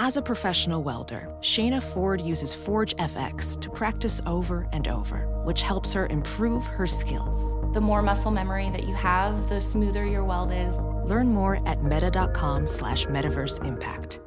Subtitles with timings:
[0.00, 5.62] As a professional welder, Shayna Ford uses Forge FX to practice over and over, which
[5.62, 7.56] helps her improve her skills.
[7.74, 10.76] The more muscle memory that you have, the smoother your weld is.
[11.04, 14.20] Learn more at meta.com slash metaverse impact.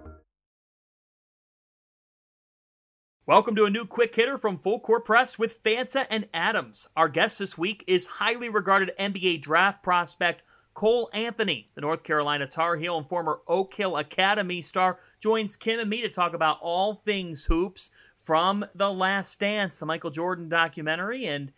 [3.25, 6.89] Welcome to a new quick hitter from Full Court Press with Fanta and Adams.
[6.97, 10.41] Our guest this week is highly regarded NBA draft prospect
[10.73, 15.80] Cole Anthony, the North Carolina Tar Heel and former Oak Hill Academy star, joins Kim
[15.80, 20.49] and me to talk about all things hoops from The Last Dance, the Michael Jordan
[20.49, 21.25] documentary.
[21.25, 21.53] And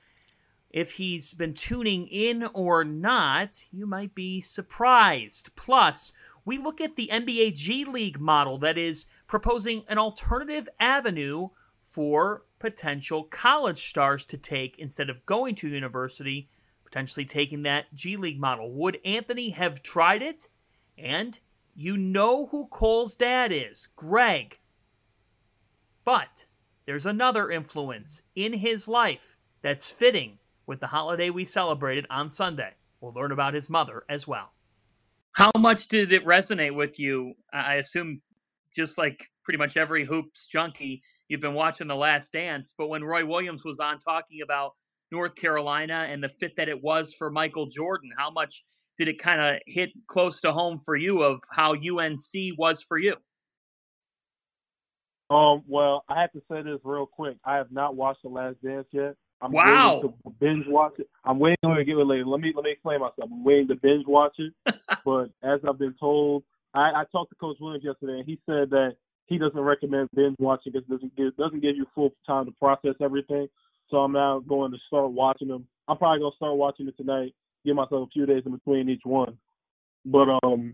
[0.70, 5.50] if he's been tuning in or not, you might be surprised.
[5.56, 6.14] Plus,
[6.46, 11.50] we look at the NBA G League model that is proposing an alternative avenue
[11.86, 16.50] for potential college stars to take instead of going to university,
[16.84, 18.74] potentially taking that G League model.
[18.74, 20.50] Would Anthony have tried it?
[20.98, 21.40] And
[21.76, 24.60] you know who Cole's dad is, Greg.
[26.06, 26.46] But
[26.86, 32.74] there's another influence in his life that's fitting with the holiday we celebrated on Sunday.
[33.00, 34.54] We'll learn about his mother as well.
[35.34, 37.34] How much did it resonate with you?
[37.52, 38.22] I assume
[38.76, 43.04] just like pretty much every hoops junkie, you've been watching The Last Dance, but when
[43.04, 44.74] Roy Williams was on talking about
[45.12, 48.64] North Carolina and the fit that it was for Michael Jordan, how much
[48.98, 52.98] did it kind of hit close to home for you of how UNC was for
[52.98, 53.16] you?
[55.30, 57.38] Um, well, I have to say this real quick.
[57.44, 59.16] I have not watched The Last Dance yet.
[59.42, 59.96] I'm wow.
[59.96, 61.10] waiting to binge watch it.
[61.26, 62.26] I'm waiting to get it later.
[62.26, 63.30] Let me let me explain myself.
[63.32, 64.54] I'm waiting to binge watch it.
[65.06, 68.70] but as I've been told, I, I talked to Coach Williams yesterday, and he said
[68.70, 68.96] that
[69.26, 72.52] he doesn't recommend binge watching because it doesn't give, doesn't give you full time to
[72.52, 73.48] process everything.
[73.90, 75.68] So I'm now going to start watching them.
[75.88, 77.34] I'm probably gonna start watching it tonight.
[77.66, 79.38] Give myself a few days in between each one.
[80.06, 80.74] But um,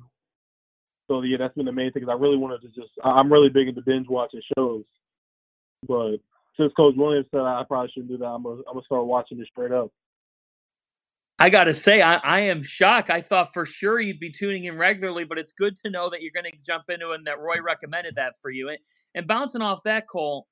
[1.07, 2.03] so yeah, that's been the main thing.
[2.03, 2.91] Cause I really wanted to just.
[3.03, 4.83] I'm really big into binge watching shows.
[5.87, 6.17] But
[6.57, 9.39] since Coach Williams said I probably shouldn't do that, I'm gonna I'm gonna start watching
[9.39, 9.91] it straight up.
[11.41, 13.09] I got to say, I, I am shocked.
[13.09, 16.21] I thought for sure you'd be tuning in regularly, but it's good to know that
[16.21, 18.67] you're to jump into it and that Roy recommended that for you.
[18.67, 18.77] And,
[19.15, 20.47] and bouncing off that, Cole,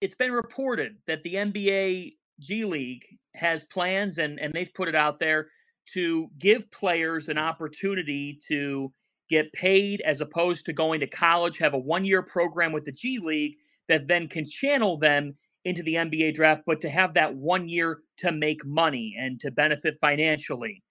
[0.00, 4.94] it's been reported that the NBA G League has plans, and, and they've put it
[4.94, 5.48] out there
[5.92, 8.92] to give players an opportunity to
[9.28, 12.92] get paid as opposed to going to college, have a one year program with the
[12.92, 13.56] G League
[13.88, 18.00] that then can channel them into the NBA draft, but to have that one year
[18.18, 20.82] to make money and to benefit financially.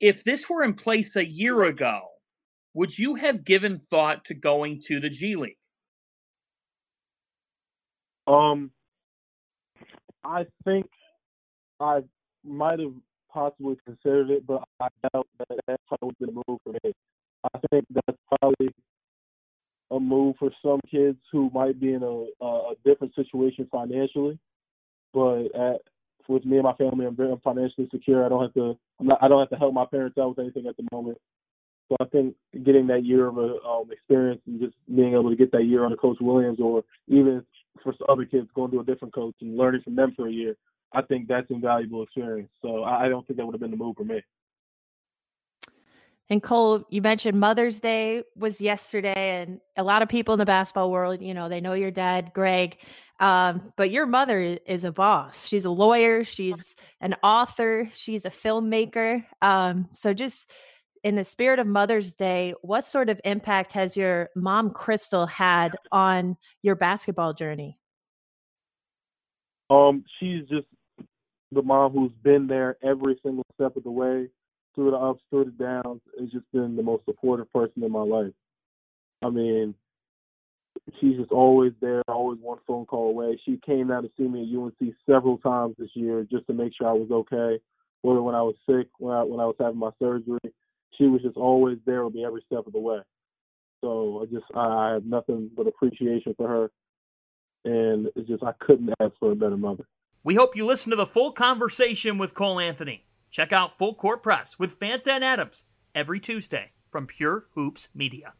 [0.00, 2.00] If this were in place a year ago,
[2.74, 5.56] would you have given thought to going to the G League?
[8.26, 8.72] Um,
[10.24, 10.86] I think
[11.80, 12.02] I
[12.44, 12.94] might have
[13.32, 16.92] possibly considered it, but I doubt that that's probably a move for me.
[17.54, 18.68] I think that's probably
[19.90, 24.38] a move for some kids who might be in a, a different situation financially.
[25.12, 25.80] But at,
[26.28, 28.24] with me and my family, I'm very financially secure.
[28.24, 28.78] I don't have to.
[29.00, 31.18] I'm not, I don't have to help my parents out with anything at the moment.
[31.88, 32.34] So I think
[32.64, 35.84] getting that year of a, um, experience and just being able to get that year
[35.84, 37.44] under Coach Williams, or even
[37.82, 40.56] for other kids going to a different coach and learning from them for a year,
[40.92, 42.50] I think that's invaluable experience.
[42.60, 44.22] So I, I don't think that would have been the move for me.
[46.30, 50.46] And Cole, you mentioned Mother's Day was yesterday, and a lot of people in the
[50.46, 52.78] basketball world, you know, they know your dad, Greg,
[53.20, 55.46] um, but your mother is a boss.
[55.46, 59.26] She's a lawyer, she's an author, she's a filmmaker.
[59.42, 60.50] Um, so, just
[61.04, 65.76] in the spirit of Mother's Day, what sort of impact has your mom, Crystal, had
[65.90, 67.78] on your basketball journey?
[69.68, 70.66] Um, she's just
[71.50, 74.28] the mom who's been there every single step of the way
[74.74, 78.02] through the ups, through the downs, has just been the most supportive person in my
[78.02, 78.32] life.
[79.22, 79.74] I mean,
[81.00, 83.38] she's just always there, always one phone call away.
[83.44, 86.72] She came down to see me at UNC several times this year just to make
[86.76, 87.60] sure I was okay.
[88.02, 90.38] Whether when I was sick, when I when I was having my surgery,
[90.96, 93.00] she was just always there with me every step of the way.
[93.82, 96.70] So I just I have nothing but appreciation for her,
[97.64, 99.86] and it's just I couldn't ask for a better mother.
[100.24, 103.06] We hope you listen to the full conversation with Cole Anthony.
[103.30, 108.34] Check out Full Court Press with Fanta and Adams every Tuesday from Pure Hoops Media.